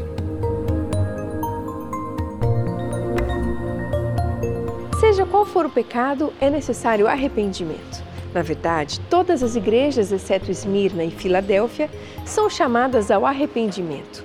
Seja 5.00 5.25
qual 5.25 5.45
for 5.45 5.65
o 5.65 5.69
pecado, 5.69 6.31
é 6.39 6.50
necessário 6.50 7.07
arrependimento. 7.07 8.03
Na 8.33 8.41
verdade, 8.41 9.00
todas 9.09 9.43
as 9.43 9.55
igrejas, 9.55 10.11
exceto 10.11 10.51
Esmirna 10.51 11.03
e 11.03 11.11
Filadélfia, 11.11 11.89
são 12.23 12.50
chamadas 12.50 13.09
ao 13.09 13.25
arrependimento. 13.25 14.23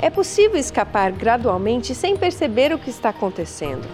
É 0.00 0.10
possível 0.10 0.58
escapar 0.58 1.12
gradualmente 1.12 1.94
sem 1.94 2.16
perceber 2.16 2.72
o 2.72 2.78
que 2.78 2.90
está 2.90 3.10
acontecendo. 3.10 3.86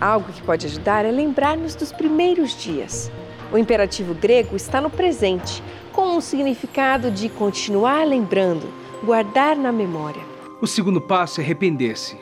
Algo 0.00 0.32
que 0.32 0.42
pode 0.42 0.66
ajudar 0.66 1.04
é 1.04 1.12
lembrar-nos 1.12 1.76
dos 1.76 1.92
primeiros 1.92 2.60
dias. 2.60 3.10
O 3.52 3.58
imperativo 3.58 4.14
grego 4.14 4.56
está 4.56 4.80
no 4.80 4.90
presente, 4.90 5.62
com 5.92 6.16
um 6.16 6.20
significado 6.20 7.10
de 7.10 7.28
continuar 7.28 8.06
lembrando, 8.06 8.66
guardar 9.04 9.56
na 9.56 9.70
memória. 9.70 10.22
O 10.60 10.66
segundo 10.66 11.00
passo 11.00 11.40
é 11.40 11.44
arrepender-se. 11.44 12.16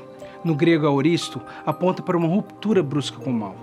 No 0.44 0.54
grego, 0.54 0.86
auristo 0.86 1.40
aponta 1.64 2.02
para 2.02 2.16
uma 2.16 2.28
ruptura 2.28 2.82
brusca 2.82 3.18
com 3.18 3.30
o 3.30 3.34
mal. 3.34 3.56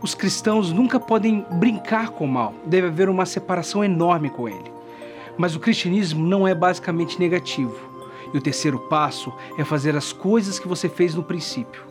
Os 0.00 0.14
cristãos 0.14 0.72
nunca 0.72 0.98
podem 0.98 1.44
brincar 1.52 2.10
com 2.10 2.24
o 2.24 2.28
mal, 2.28 2.54
deve 2.64 2.86
haver 2.86 3.08
uma 3.08 3.26
separação 3.26 3.84
enorme 3.84 4.30
com 4.30 4.48
ele. 4.48 4.72
Mas 5.36 5.54
o 5.54 5.60
cristianismo 5.60 6.26
não 6.26 6.46
é 6.46 6.54
basicamente 6.54 7.18
negativo. 7.18 7.90
E 8.32 8.38
o 8.38 8.40
terceiro 8.40 8.78
passo 8.78 9.32
é 9.58 9.64
fazer 9.64 9.96
as 9.96 10.12
coisas 10.12 10.58
que 10.58 10.68
você 10.68 10.88
fez 10.88 11.14
no 11.14 11.22
princípio 11.22 11.90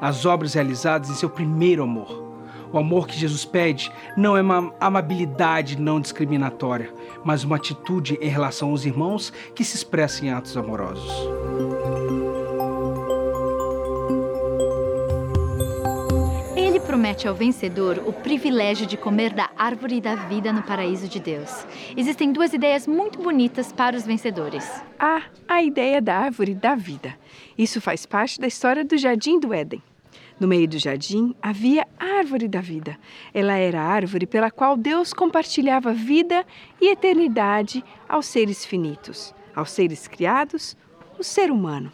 as 0.00 0.24
obras 0.24 0.54
realizadas 0.54 1.10
em 1.10 1.14
seu 1.14 1.28
primeiro 1.28 1.82
amor. 1.82 2.27
O 2.72 2.78
amor 2.78 3.06
que 3.06 3.18
Jesus 3.18 3.44
pede 3.44 3.90
não 4.16 4.36
é 4.36 4.42
uma 4.42 4.74
amabilidade 4.78 5.80
não 5.80 6.00
discriminatória, 6.00 6.92
mas 7.24 7.44
uma 7.44 7.56
atitude 7.56 8.18
em 8.20 8.28
relação 8.28 8.70
aos 8.70 8.84
irmãos 8.84 9.32
que 9.54 9.64
se 9.64 9.76
expressa 9.76 10.24
em 10.24 10.30
atos 10.30 10.56
amorosos. 10.56 11.10
Ele 16.54 16.78
promete 16.78 17.26
ao 17.26 17.34
vencedor 17.34 18.02
o 18.06 18.12
privilégio 18.12 18.86
de 18.86 18.96
comer 18.96 19.32
da 19.32 19.48
árvore 19.56 20.00
da 20.00 20.14
vida 20.14 20.52
no 20.52 20.62
paraíso 20.62 21.08
de 21.08 21.18
Deus. 21.18 21.66
Existem 21.96 22.32
duas 22.32 22.52
ideias 22.52 22.86
muito 22.86 23.22
bonitas 23.22 23.72
para 23.72 23.96
os 23.96 24.04
vencedores. 24.04 24.68
Há 24.98 25.22
a 25.48 25.62
ideia 25.62 26.02
da 26.02 26.16
árvore 26.16 26.54
da 26.54 26.74
vida. 26.74 27.14
Isso 27.56 27.80
faz 27.80 28.04
parte 28.04 28.38
da 28.38 28.46
história 28.46 28.84
do 28.84 28.98
Jardim 28.98 29.40
do 29.40 29.54
Éden. 29.54 29.82
No 30.40 30.46
meio 30.46 30.68
do 30.68 30.78
jardim 30.78 31.34
havia 31.42 31.86
a 31.98 32.18
árvore 32.18 32.46
da 32.46 32.60
vida. 32.60 32.96
Ela 33.34 33.56
era 33.56 33.80
a 33.80 33.84
árvore 33.84 34.24
pela 34.24 34.50
qual 34.50 34.76
Deus 34.76 35.12
compartilhava 35.12 35.92
vida 35.92 36.46
e 36.80 36.92
eternidade 36.92 37.84
aos 38.08 38.26
seres 38.26 38.64
finitos, 38.64 39.34
aos 39.54 39.72
seres 39.72 40.06
criados, 40.06 40.76
o 41.18 41.24
ser 41.24 41.50
humano. 41.50 41.90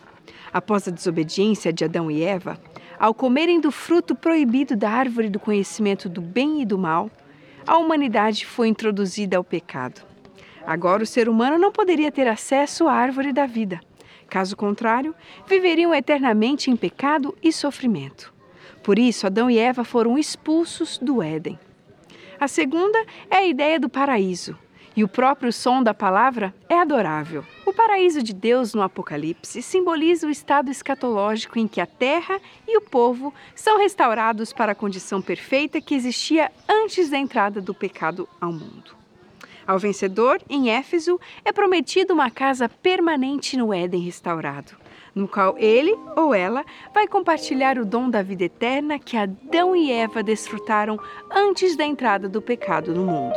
Após 0.52 0.86
a 0.86 0.90
desobediência 0.90 1.72
de 1.72 1.84
Adão 1.84 2.10
e 2.10 2.22
Eva, 2.22 2.60
ao 2.98 3.14
comerem 3.14 3.60
do 3.60 3.70
fruto 3.70 4.14
proibido 4.14 4.76
da 4.76 4.90
árvore 4.90 5.30
do 5.30 5.40
conhecimento 5.40 6.08
do 6.08 6.20
bem 6.20 6.60
e 6.60 6.66
do 6.66 6.76
mal, 6.76 7.10
a 7.66 7.78
humanidade 7.78 8.44
foi 8.44 8.68
introduzida 8.68 9.38
ao 9.38 9.44
pecado. 9.44 10.02
Agora 10.66 11.02
o 11.02 11.06
ser 11.06 11.30
humano 11.30 11.58
não 11.58 11.72
poderia 11.72 12.12
ter 12.12 12.28
acesso 12.28 12.86
à 12.86 12.92
árvore 12.92 13.32
da 13.32 13.46
vida. 13.46 13.80
Caso 14.28 14.56
contrário, 14.56 15.14
viveriam 15.46 15.94
eternamente 15.94 16.70
em 16.70 16.76
pecado 16.76 17.34
e 17.42 17.52
sofrimento. 17.52 18.33
Por 18.84 18.98
isso, 18.98 19.26
Adão 19.26 19.50
e 19.50 19.58
Eva 19.58 19.82
foram 19.82 20.18
expulsos 20.18 20.98
do 20.98 21.22
Éden. 21.22 21.58
A 22.38 22.46
segunda 22.46 23.02
é 23.30 23.36
a 23.36 23.46
ideia 23.46 23.80
do 23.80 23.88
paraíso, 23.88 24.58
e 24.94 25.02
o 25.02 25.08
próprio 25.08 25.50
som 25.50 25.82
da 25.82 25.94
palavra 25.94 26.54
é 26.68 26.78
adorável. 26.78 27.42
O 27.64 27.72
paraíso 27.72 28.22
de 28.22 28.34
Deus 28.34 28.74
no 28.74 28.82
Apocalipse 28.82 29.62
simboliza 29.62 30.26
o 30.26 30.30
estado 30.30 30.70
escatológico 30.70 31.58
em 31.58 31.66
que 31.66 31.80
a 31.80 31.86
terra 31.86 32.38
e 32.68 32.76
o 32.76 32.82
povo 32.82 33.32
são 33.54 33.78
restaurados 33.78 34.52
para 34.52 34.72
a 34.72 34.74
condição 34.74 35.22
perfeita 35.22 35.80
que 35.80 35.94
existia 35.94 36.52
antes 36.68 37.08
da 37.08 37.16
entrada 37.16 37.62
do 37.62 37.72
pecado 37.72 38.28
ao 38.38 38.52
mundo. 38.52 38.94
Ao 39.66 39.78
vencedor, 39.78 40.42
em 40.46 40.68
Éfeso, 40.68 41.18
é 41.42 41.50
prometido 41.54 42.12
uma 42.12 42.30
casa 42.30 42.68
permanente 42.68 43.56
no 43.56 43.72
Éden 43.72 44.02
restaurado 44.02 44.83
no 45.14 45.28
qual 45.28 45.56
ele 45.58 45.96
ou 46.16 46.34
ela 46.34 46.64
vai 46.92 47.06
compartilhar 47.06 47.78
o 47.78 47.84
dom 47.84 48.10
da 48.10 48.22
vida 48.22 48.44
eterna 48.44 48.98
que 48.98 49.16
Adão 49.16 49.76
e 49.76 49.92
Eva 49.92 50.22
desfrutaram 50.22 50.98
antes 51.30 51.76
da 51.76 51.84
entrada 51.84 52.28
do 52.28 52.42
pecado 52.42 52.92
no 52.92 53.04
mundo. 53.04 53.34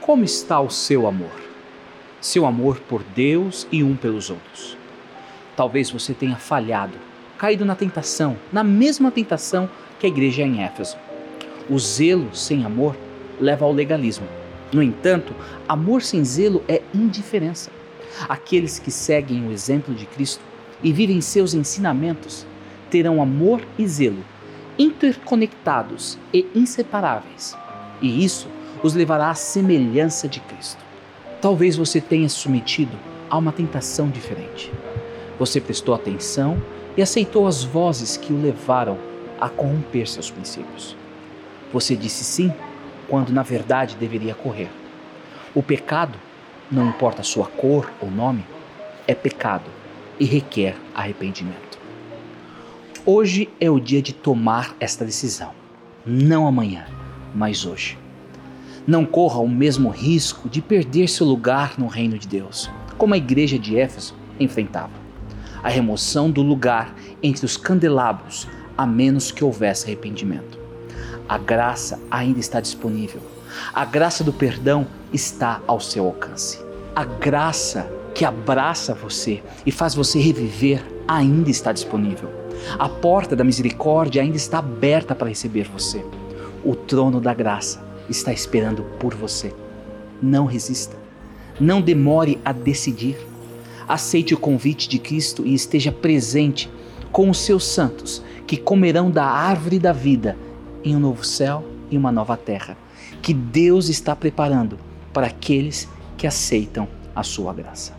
Como 0.00 0.24
está 0.24 0.58
o 0.58 0.70
seu 0.70 1.06
amor? 1.06 1.30
Seu 2.18 2.46
amor 2.46 2.80
por 2.80 3.02
Deus 3.04 3.68
e 3.70 3.84
um 3.84 3.94
pelos 3.94 4.30
outros. 4.30 4.76
Talvez 5.54 5.90
você 5.90 6.14
tenha 6.14 6.36
falhado 6.36 7.07
caído 7.38 7.64
na 7.64 7.76
tentação, 7.76 8.36
na 8.52 8.64
mesma 8.64 9.10
tentação 9.10 9.70
que 9.98 10.06
a 10.06 10.08
igreja 10.08 10.42
em 10.42 10.62
Éfeso. 10.62 10.96
O 11.70 11.78
zelo 11.78 12.34
sem 12.34 12.64
amor 12.64 12.96
leva 13.40 13.64
ao 13.64 13.72
legalismo. 13.72 14.26
No 14.72 14.82
entanto, 14.82 15.32
amor 15.68 16.02
sem 16.02 16.24
zelo 16.24 16.62
é 16.68 16.82
indiferença. 16.92 17.70
Aqueles 18.28 18.78
que 18.78 18.90
seguem 18.90 19.46
o 19.46 19.52
exemplo 19.52 19.94
de 19.94 20.04
Cristo 20.04 20.42
e 20.82 20.92
vivem 20.92 21.20
seus 21.20 21.54
ensinamentos 21.54 22.44
terão 22.90 23.22
amor 23.22 23.62
e 23.78 23.86
zelo 23.86 24.24
interconectados 24.78 26.16
e 26.32 26.46
inseparáveis. 26.54 27.56
E 28.00 28.24
isso 28.24 28.48
os 28.82 28.94
levará 28.94 29.30
à 29.30 29.34
semelhança 29.34 30.28
de 30.28 30.40
Cristo. 30.40 30.82
Talvez 31.40 31.76
você 31.76 32.00
tenha 32.00 32.28
submetido 32.28 32.96
a 33.28 33.36
uma 33.36 33.52
tentação 33.52 34.08
diferente. 34.08 34.72
Você 35.38 35.60
prestou 35.60 35.94
atenção 35.94 36.62
e 36.98 37.02
aceitou 37.02 37.46
as 37.46 37.62
vozes 37.62 38.16
que 38.16 38.32
o 38.32 38.42
levaram 38.42 38.98
a 39.40 39.48
corromper 39.48 40.08
seus 40.08 40.32
princípios. 40.32 40.96
Você 41.72 41.94
disse 41.94 42.24
sim 42.24 42.52
quando 43.06 43.30
na 43.30 43.44
verdade 43.44 43.94
deveria 43.94 44.34
correr. 44.34 44.68
O 45.54 45.62
pecado, 45.62 46.18
não 46.68 46.88
importa 46.88 47.22
sua 47.22 47.46
cor 47.46 47.88
ou 48.00 48.10
nome, 48.10 48.44
é 49.06 49.14
pecado 49.14 49.70
e 50.18 50.24
requer 50.24 50.74
arrependimento. 50.92 51.78
Hoje 53.06 53.48
é 53.60 53.70
o 53.70 53.78
dia 53.78 54.02
de 54.02 54.12
tomar 54.12 54.74
esta 54.80 55.04
decisão. 55.04 55.52
Não 56.04 56.48
amanhã, 56.48 56.84
mas 57.32 57.64
hoje. 57.64 57.96
Não 58.84 59.06
corra 59.06 59.38
o 59.38 59.48
mesmo 59.48 59.88
risco 59.88 60.48
de 60.48 60.60
perder 60.60 61.08
seu 61.08 61.26
lugar 61.26 61.78
no 61.78 61.86
reino 61.86 62.18
de 62.18 62.26
Deus, 62.26 62.68
como 62.96 63.14
a 63.14 63.18
igreja 63.18 63.56
de 63.56 63.78
Éfeso 63.78 64.16
enfrentava. 64.40 65.07
A 65.62 65.68
remoção 65.68 66.30
do 66.30 66.42
lugar 66.42 66.94
entre 67.22 67.44
os 67.44 67.56
candelabros, 67.56 68.46
a 68.76 68.86
menos 68.86 69.30
que 69.30 69.44
houvesse 69.44 69.86
arrependimento. 69.86 70.58
A 71.28 71.36
graça 71.36 72.00
ainda 72.10 72.40
está 72.40 72.60
disponível. 72.60 73.20
A 73.74 73.84
graça 73.84 74.22
do 74.22 74.32
perdão 74.32 74.86
está 75.12 75.60
ao 75.66 75.80
seu 75.80 76.06
alcance. 76.06 76.58
A 76.94 77.04
graça 77.04 77.90
que 78.14 78.24
abraça 78.24 78.94
você 78.94 79.42
e 79.64 79.70
faz 79.70 79.94
você 79.94 80.18
reviver 80.18 80.82
ainda 81.06 81.50
está 81.50 81.72
disponível. 81.72 82.28
A 82.78 82.88
porta 82.88 83.36
da 83.36 83.44
misericórdia 83.44 84.22
ainda 84.22 84.36
está 84.36 84.58
aberta 84.58 85.14
para 85.14 85.28
receber 85.28 85.68
você. 85.68 86.04
O 86.64 86.74
trono 86.74 87.20
da 87.20 87.32
graça 87.32 87.82
está 88.08 88.32
esperando 88.32 88.82
por 88.98 89.14
você. 89.14 89.54
Não 90.20 90.46
resista. 90.46 90.96
Não 91.60 91.80
demore 91.80 92.40
a 92.44 92.52
decidir. 92.52 93.16
Aceite 93.88 94.34
o 94.34 94.38
convite 94.38 94.86
de 94.86 94.98
Cristo 94.98 95.46
e 95.46 95.54
esteja 95.54 95.90
presente 95.90 96.70
com 97.10 97.30
os 97.30 97.38
seus 97.38 97.64
santos, 97.64 98.22
que 98.46 98.56
comerão 98.56 99.10
da 99.10 99.24
árvore 99.24 99.78
da 99.78 99.92
vida 99.92 100.36
em 100.84 100.94
um 100.94 101.00
novo 101.00 101.24
céu 101.24 101.64
e 101.90 101.96
uma 101.96 102.12
nova 102.12 102.36
terra, 102.36 102.76
que 103.22 103.32
Deus 103.32 103.88
está 103.88 104.14
preparando 104.14 104.78
para 105.12 105.26
aqueles 105.28 105.88
que 106.18 106.26
aceitam 106.26 106.86
a 107.16 107.22
sua 107.22 107.54
graça. 107.54 107.96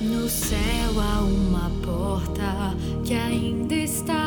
No 0.00 0.28
céu 0.28 1.00
há 1.00 1.20
uma 1.20 1.70
porta 1.84 2.76
que 3.04 3.14
ainda 3.14 3.74
está 3.74 4.21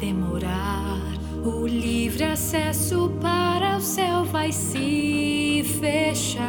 demorar. 0.00 0.98
O 1.44 1.66
livre 1.66 2.24
acesso 2.24 3.12
para 3.20 3.76
o 3.76 3.80
céu 3.80 4.24
vai 4.24 4.50
se 4.50 5.62
fechar. 5.78 6.40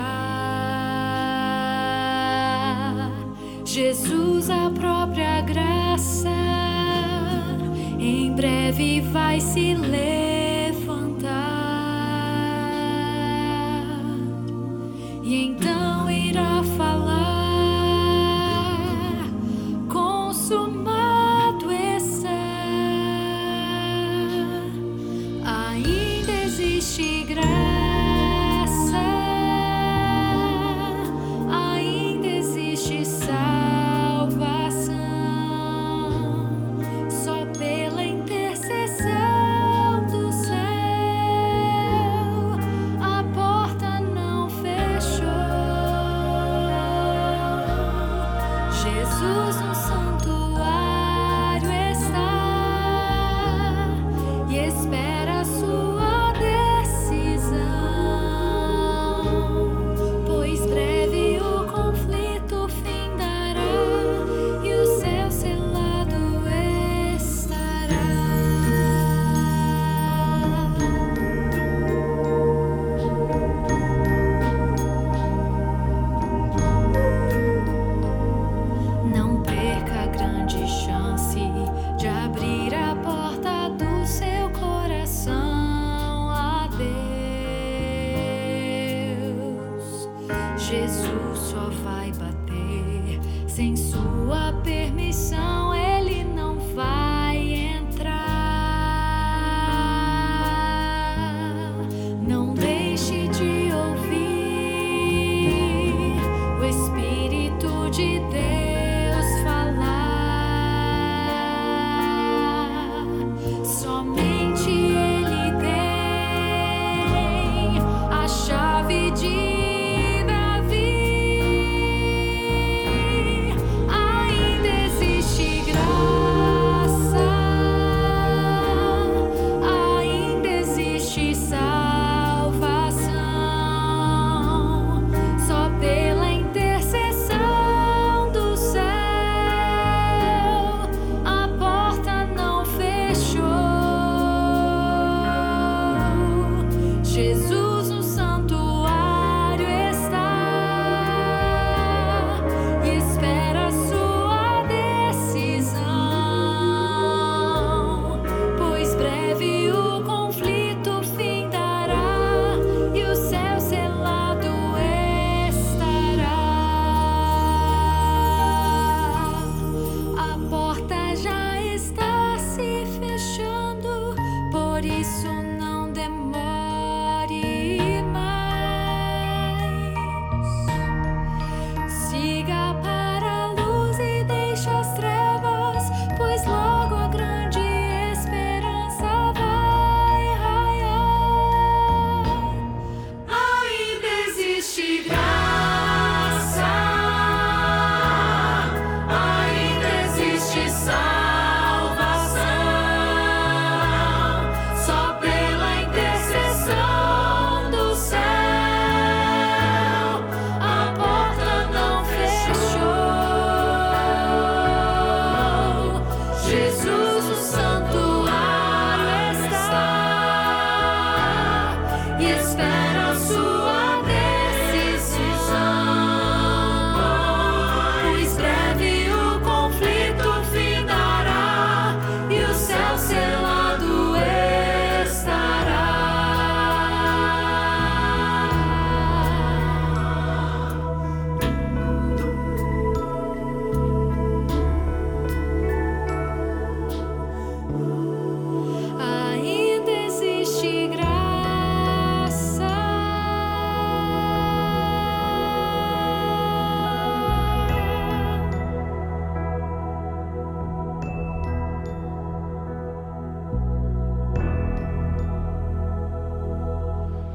Jesus, 3.66 4.50
a 4.50 4.70
própria 4.70 5.42
graça, 5.42 6.30
em 8.00 8.34
breve 8.34 9.02
vai 9.02 9.40
se 9.40 9.76
levantar. 9.76 10.11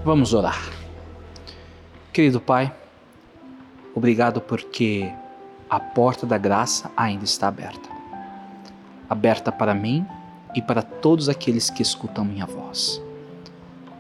Vamos 0.07 0.33
orar. 0.33 0.71
Querido 2.12 2.40
Pai, 2.40 2.73
obrigado 3.92 4.40
porque 4.40 5.12
a 5.69 5.81
porta 5.81 6.25
da 6.25 6.38
graça 6.38 6.88
ainda 6.97 7.25
está 7.25 7.49
aberta 7.49 7.88
aberta 9.11 9.51
para 9.51 9.75
mim 9.75 10.07
e 10.55 10.62
para 10.62 10.81
todos 10.81 11.29
aqueles 11.29 11.71
que 11.71 11.83
escutam 11.83 12.25
minha 12.25 12.47
voz. 12.47 13.03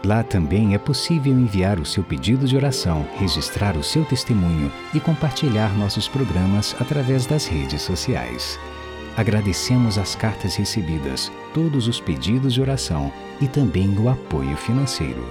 Lá 0.04 0.22
também 0.22 0.74
é 0.74 0.78
possível 0.78 1.32
enviar 1.32 1.80
o 1.80 1.86
seu 1.86 2.04
pedido 2.04 2.46
de 2.46 2.56
oração, 2.56 3.04
registrar 3.18 3.76
o 3.76 3.82
seu 3.82 4.04
testemunho 4.04 4.70
e 4.92 5.00
compartilhar 5.00 5.74
nossos 5.78 6.06
programas 6.06 6.76
através 6.78 7.26
das 7.26 7.46
redes 7.46 7.80
sociais. 7.82 8.60
Agradecemos 9.16 9.96
as 9.96 10.16
cartas 10.16 10.57
recebidas, 10.57 11.31
todos 11.53 11.87
os 11.87 12.00
pedidos 12.00 12.53
de 12.53 12.61
oração 12.61 13.12
e 13.40 13.46
também 13.46 13.96
o 13.96 14.09
apoio 14.09 14.57
financeiro. 14.57 15.24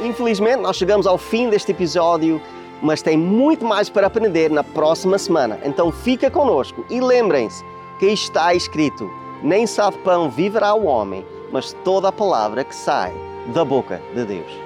Infelizmente, 0.00 0.62
nós 0.62 0.76
chegamos 0.76 1.06
ao 1.06 1.18
fim 1.18 1.50
deste 1.50 1.72
episódio, 1.72 2.40
mas 2.80 3.02
tem 3.02 3.16
muito 3.16 3.64
mais 3.64 3.88
para 3.88 4.06
aprender 4.06 4.48
na 4.50 4.62
próxima 4.62 5.18
semana. 5.18 5.58
Então 5.64 5.90
fica 5.90 6.30
conosco 6.30 6.84
e 6.88 7.00
lembrem-se 7.00 7.64
que 7.98 8.06
está 8.06 8.54
escrito: 8.54 9.10
nem 9.42 9.66
só 9.66 9.90
de 9.90 9.98
pão 9.98 10.30
viverá 10.30 10.74
o 10.74 10.84
homem, 10.84 11.24
mas 11.50 11.72
toda 11.84 12.08
a 12.08 12.12
palavra 12.12 12.62
que 12.62 12.74
sai 12.74 13.12
da 13.52 13.64
boca 13.64 14.00
de 14.14 14.24
Deus. 14.24 14.65